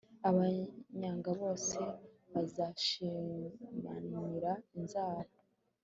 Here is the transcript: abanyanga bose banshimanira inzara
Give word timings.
abanyanga 0.29 1.29
bose 1.41 1.77
banshimanira 2.33 4.51
inzara 4.77 5.31